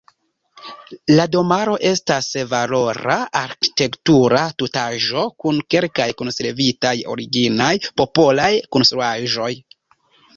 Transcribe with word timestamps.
La 1.17 1.23
domaro 1.33 1.73
estas 1.89 2.29
valora 2.53 3.17
arĥitektura 3.41 4.41
tutaĵo 4.63 5.25
kun 5.45 5.59
kelkaj 5.75 6.07
konservitaj 6.23 6.95
originaj 7.17 7.69
popolaj 8.03 8.49
konstruaĵoj. 8.77 9.51